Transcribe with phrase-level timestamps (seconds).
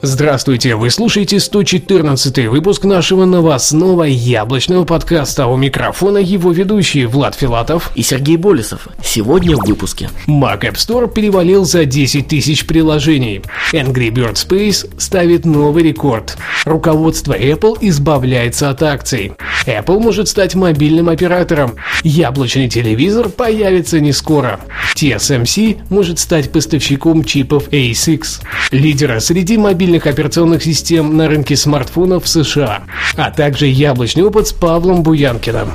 [0.00, 5.48] Здравствуйте, вы слушаете 114 выпуск нашего новостного яблочного подкаста.
[5.48, 8.86] У микрофона его ведущие Влад Филатов и Сергей Болесов.
[9.02, 10.08] Сегодня в выпуске.
[10.28, 13.42] Mac App Store перевалил за 10 тысяч приложений.
[13.72, 16.38] Angry Bird Space ставит новый рекорд.
[16.64, 19.32] Руководство Apple избавляется от акций.
[19.66, 21.74] Apple может стать мобильным оператором.
[22.04, 24.60] Яблочный телевизор появится не скоро.
[24.94, 28.22] TSMC может стать поставщиком чипов A6.
[28.70, 32.82] Лидера среди мобильных операционных систем на рынке смартфонов в США,
[33.16, 35.72] а также яблочный опыт с Павлом Буянкиным.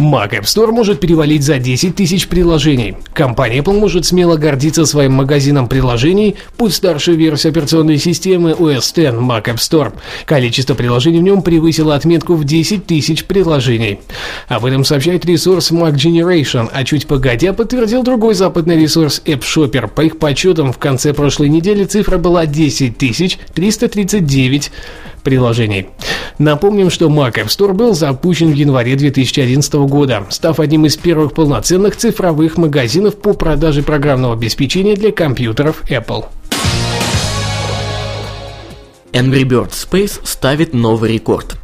[0.00, 2.96] Mac App Store может перевалить за 10 тысяч приложений.
[3.12, 8.96] Компания Apple может смело гордиться своим магазином приложений, пусть старшая версия операционной системы OS X
[9.14, 9.92] Mac App Store.
[10.24, 14.00] Количество приложений в нем превысило отметку в 10 тысяч приложений.
[14.48, 19.86] Об этом сообщает ресурс Mac Generation, а чуть погодя подтвердил другой западный ресурс App Shopper.
[19.88, 24.72] По их подсчетам, в конце прошлой недели цифра была 10 339
[25.20, 25.88] приложений.
[26.38, 31.34] Напомним, что Mac App Store был запущен в январе 2011 года, став одним из первых
[31.34, 36.24] полноценных цифровых магазинов по продаже программного обеспечения для компьютеров Apple.
[39.12, 41.56] Angry Bird Space ставит новый рекорд.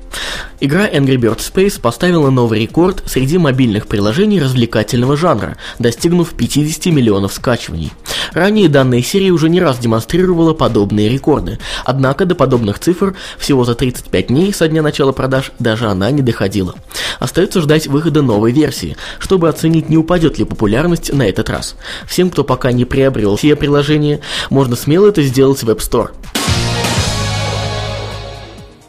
[0.59, 7.35] Игра Angry Bird Space поставила новый рекорд среди мобильных приложений развлекательного жанра, достигнув 50 миллионов
[7.35, 7.93] скачиваний.
[8.33, 13.75] Ранее данная серия уже не раз демонстрировала подобные рекорды, однако до подобных цифр всего за
[13.75, 16.75] 35 дней со дня начала продаж даже она не доходила.
[17.19, 21.77] Остается ждать выхода новой версии, чтобы оценить, не упадет ли популярность на этот раз.
[22.07, 26.11] Всем, кто пока не приобрел все приложения, можно смело это сделать в App Store.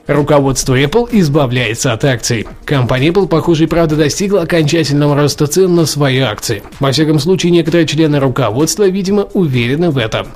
[0.07, 2.47] Руководство Apple избавляется от акций.
[2.63, 6.63] Компания Apple, похоже, и правда достигла окончательного роста цен на свои акции.
[6.79, 10.27] Во всяком случае, некоторые члены руководства, видимо, уверены в этом.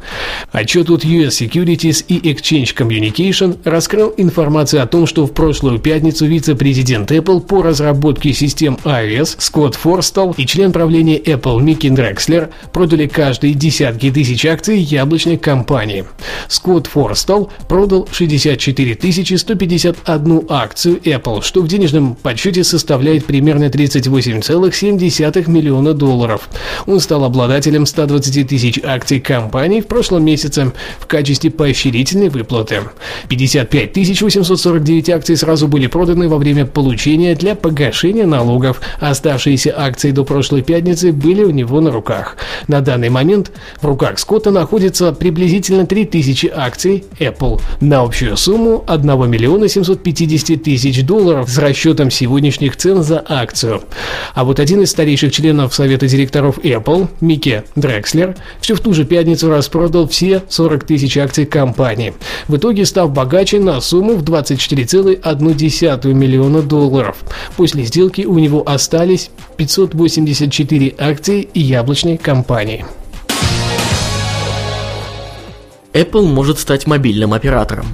[0.52, 6.26] Отчет от US Securities и Exchange Communication раскрыл информацию о том, что в прошлую пятницу
[6.26, 13.08] вице-президент Apple по разработке систем iOS Скотт Форстал и член правления Apple Микки Дрекслер продали
[13.08, 16.04] каждые десятки тысяч акций яблочной компании.
[16.50, 18.98] Скотт Форстал продал 64
[19.38, 26.50] 150 151 акцию Apple, что в денежном подсчете составляет примерно 38,7 миллиона долларов.
[26.88, 32.82] Он стал обладателем 120 тысяч акций компании в прошлом месяце в качестве поощрительной выплаты.
[33.28, 40.24] 55 849 акций сразу были проданы во время получения для погашения налогов, оставшиеся акции до
[40.24, 42.36] прошлой пятницы были у него на руках.
[42.68, 49.30] На данный момент в руках Скотта находится приблизительно 3000 акций Apple на общую сумму 1
[49.30, 53.82] миллиона миллиона 750 тысяч долларов с расчетом сегодняшних цен за акцию.
[54.34, 59.04] А вот один из старейших членов совета директоров Apple, Микки Дрекслер, все в ту же
[59.04, 62.14] пятницу распродал все 40 тысяч акций компании,
[62.48, 67.18] в итоге став богаче на сумму в 24,1 миллиона долларов.
[67.58, 72.86] После сделки у него остались 584 акции яблочной компании.
[75.94, 77.88] Apple может стать мобильным оператором.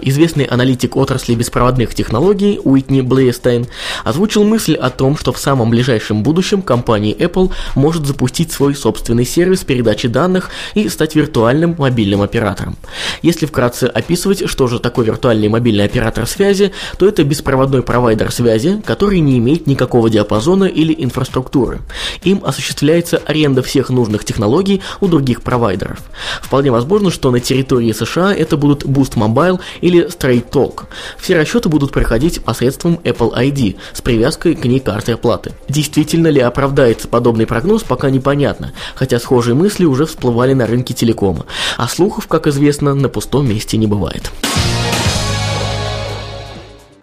[0.00, 3.66] Известный аналитик отрасли беспроводных технологий Уитни Блейстайн
[4.04, 9.24] озвучил мысль о том, что в самом ближайшем будущем компания Apple может запустить свой собственный
[9.24, 12.76] сервис передачи данных и стать виртуальным мобильным оператором.
[13.22, 18.82] Если вкратце описывать, что же такое виртуальный мобильный оператор связи, то это беспроводной провайдер связи,
[18.84, 21.80] который не имеет никакого диапазона или инфраструктуры.
[22.22, 25.98] Им осуществляется аренда всех нужных технологий у других провайдеров.
[26.42, 30.84] Вполне возможно, что на территории США это будут Boost Mobile или Straight Talk.
[31.18, 35.52] Все расчеты будут проходить посредством Apple ID с привязкой к ней карты оплаты.
[35.68, 41.46] Действительно ли оправдается подобный прогноз, пока непонятно, хотя схожие мысли уже всплывали на рынке телекома,
[41.76, 44.30] а слухов, как известно, на пустом месте не бывает.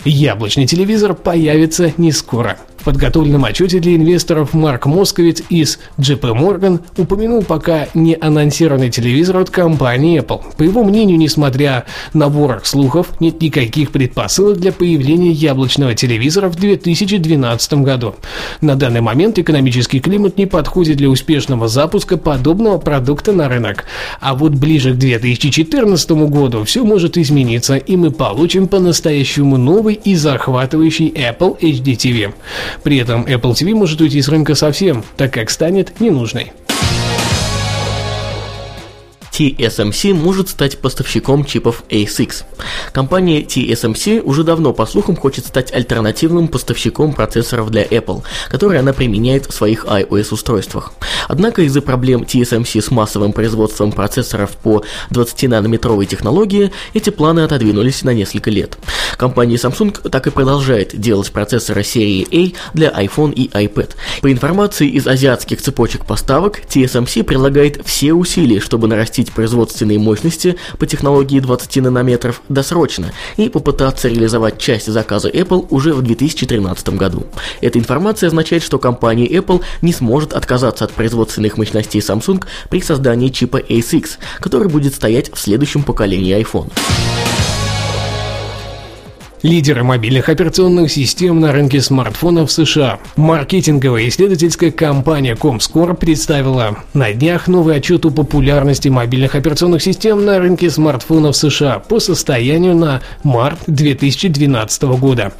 [0.05, 2.57] Яблочный телевизор появится не скоро.
[2.77, 9.37] В подготовленном отчете для инвесторов Марк Московиц из JP Morgan упомянул пока не анонсированный телевизор
[9.37, 10.41] от компании Apple.
[10.55, 16.55] По его мнению, несмотря на ворох слухов, нет никаких предпосылок для появления яблочного телевизора в
[16.55, 18.15] 2012 году.
[18.61, 23.85] На данный момент экономический климат не подходит для успешного запуска подобного продукта на рынок.
[24.21, 30.15] А вот ближе к 2014 году все может измениться, и мы получим по-настоящему новый и
[30.15, 32.33] захватывающий Apple HD TV.
[32.83, 36.53] При этом Apple TV может уйти с рынка совсем, так как станет ненужной.
[39.37, 42.43] TSMC может стать поставщиком чипов ASICS.
[42.91, 48.93] Компания TSMC уже давно, по слухам, хочет стать альтернативным поставщиком процессоров для Apple, которые она
[48.93, 50.93] применяет в своих iOS-устройствах.
[51.27, 58.15] Однако из-за проблем TSMC с массовым производством процессоров по 20-нанометровой технологии, эти планы отодвинулись на
[58.15, 58.77] несколько лет.
[59.17, 63.91] Компания Samsung так и продолжает делать процессоры серии A для iPhone и iPad.
[64.21, 70.57] По информации из азиатских цепочек поставок, TSMC прилагает все усилия, чтобы нарастить увеличить производственные мощности
[70.79, 77.25] по технологии 20 нанометров досрочно и попытаться реализовать часть заказа Apple уже в 2013 году.
[77.61, 83.29] Эта информация означает, что компания Apple не сможет отказаться от производственных мощностей Samsung при создании
[83.29, 86.71] чипа A6, который будет стоять в следующем поколении iPhone.
[89.43, 92.97] Лидеры мобильных операционных систем на рынке смартфонов США.
[93.17, 100.39] Маркетинговая исследовательская компания Comscore представила на днях новый отчет о популярности мобильных операционных систем на
[100.39, 105.33] рынке смартфонов США по состоянию на март 2012 года.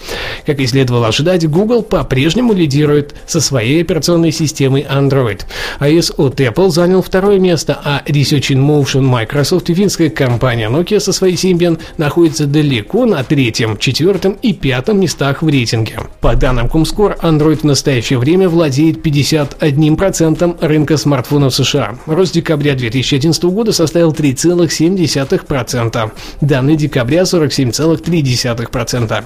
[0.45, 5.41] Как и следовало ожидать, Google по-прежнему лидирует со своей операционной системой Android.
[5.79, 10.99] iOS от Apple занял второе место, а Research in Motion Microsoft и финская компания Nokia
[10.99, 15.97] со своей Symbian находится далеко на третьем, четвертом и пятом местах в рейтинге.
[16.19, 21.97] По данным Comscore, Android в настоящее время владеет 51% рынка смартфонов США.
[22.05, 26.11] Рост декабря 2011 года составил 3,7%.
[26.41, 29.23] Данные декабря 47,3%.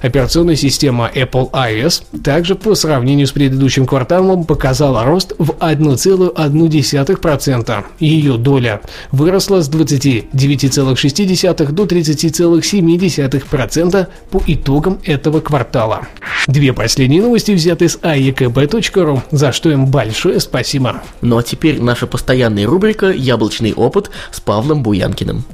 [0.00, 7.84] Операционная система Apple iOS также по сравнению с предыдущим кварталом показала рост в 1,1%.
[7.98, 16.06] Ее доля выросла с 29,6 до 30,7% по итогам этого квартала.
[16.46, 21.02] Две последние новости взяты с aekb.ru, за что им большое спасибо.
[21.20, 25.44] Ну а теперь наша постоянная рубрика «Яблочный опыт» с Павлом Буянкиным.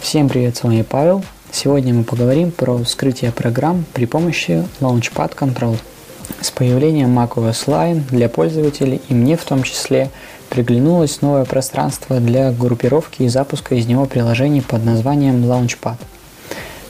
[0.00, 1.24] Всем привет, с вами Павел.
[1.50, 5.76] Сегодня мы поговорим про вскрытие программ при помощи Launchpad Control.
[6.40, 10.10] С появлением macOS Line для пользователей и мне в том числе
[10.48, 15.96] приглянулось новое пространство для группировки и запуска из него приложений под названием Launchpad.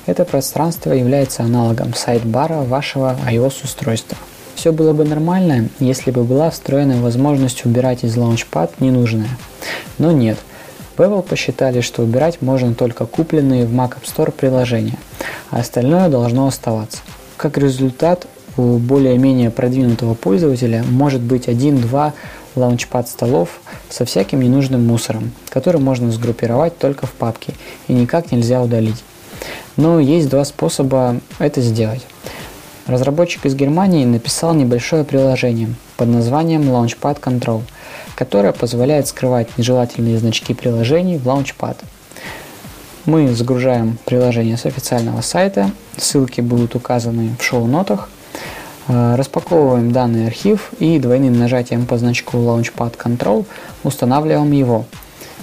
[0.06, 4.16] Это пространство является аналогом сайт-бара вашего iOS-устройства.
[4.54, 9.28] Все было бы нормально, если бы была встроена возможность убирать из Launchpad ненужное.
[9.98, 10.38] Но нет.
[10.96, 14.98] В Apple посчитали, что убирать можно только купленные в Mac App Store приложения,
[15.50, 16.98] а остальное должно оставаться.
[17.36, 18.26] Как результат,
[18.56, 22.14] у более-менее продвинутого пользователя может быть один-два
[22.56, 27.54] лаунчпад столов со всяким ненужным мусором, который можно сгруппировать только в папке
[27.88, 29.04] и никак нельзя удалить.
[29.76, 32.06] Но есть два способа это сделать.
[32.86, 37.62] Разработчик из Германии написал небольшое приложение под названием Launchpad Control,
[38.14, 41.76] которое позволяет скрывать нежелательные значки приложений в Launchpad.
[43.04, 48.08] Мы загружаем приложение с официального сайта, ссылки будут указаны в шоу-нотах,
[48.88, 53.46] распаковываем данный архив и двойным нажатием по значку Launchpad Control
[53.82, 54.84] устанавливаем его.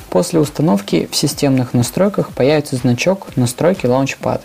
[0.09, 4.41] После установки в системных настройках появится значок «Настройки Launchpad».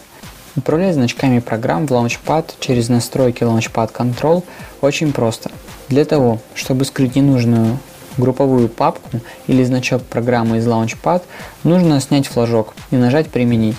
[0.56, 4.43] Управлять значками программ в Launchpad через настройки Launchpad Control
[4.81, 5.50] очень просто.
[5.88, 7.78] Для того, чтобы скрыть ненужную
[8.17, 11.22] групповую папку или значок программы из Launchpad,
[11.64, 13.76] нужно снять флажок и нажать «Применить».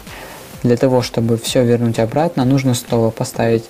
[0.64, 3.66] Для того, чтобы все вернуть обратно, нужно снова поставить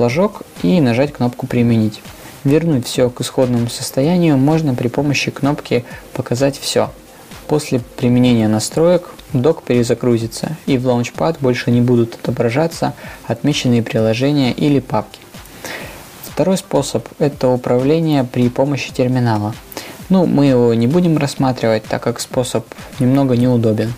[0.00, 2.00] флажок и нажать кнопку «Применить».
[2.44, 6.88] Вернуть все к исходному состоянию можно при помощи кнопки «Показать все».
[7.48, 12.94] После применения настроек док перезагрузится и в Launchpad больше не будут отображаться
[13.26, 15.20] отмеченные приложения или папки.
[16.24, 19.54] Второй способ– это управление при помощи терминала.
[20.08, 22.64] Ну, мы его не будем рассматривать, так как способ
[23.00, 23.92] немного неудобен.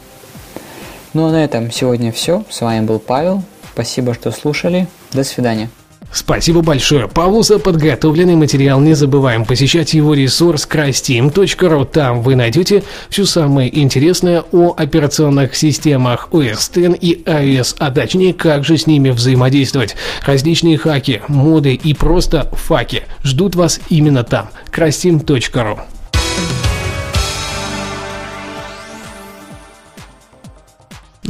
[1.12, 2.42] Ну а на этом сегодня все.
[2.50, 3.44] С вами был Павел.
[3.72, 4.88] Спасибо, что слушали.
[5.12, 5.70] До свидания.
[6.12, 8.80] Спасибо большое Павлу за подготовленный материал.
[8.80, 11.86] Не забываем посещать его ресурс crystem.ru.
[11.86, 18.34] Там вы найдете все самое интересное о операционных системах OS X и iOS, а точнее,
[18.34, 19.96] как же с ними взаимодействовать.
[20.24, 24.50] Различные хаки, моды и просто факи ждут вас именно там.
[24.70, 25.78] crystem.ru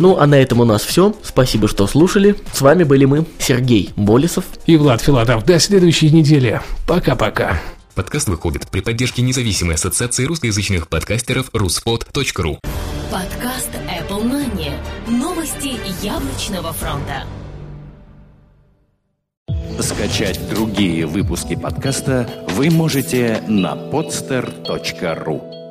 [0.03, 1.15] Ну, а на этом у нас все.
[1.23, 2.35] Спасибо, что слушали.
[2.53, 5.45] С вами были мы, Сергей Болесов и Влад Филатов.
[5.45, 6.61] До следующей недели.
[6.89, 7.61] Пока-пока.
[7.95, 12.59] Подкаст выходит при поддержке независимой ассоциации русскоязычных подкастеров ruspod.ru
[13.13, 14.73] Подкаст Apple Money.
[15.07, 17.23] Новости яблочного фронта.
[19.79, 25.62] Скачать другие выпуски подкаста вы можете на podster.ru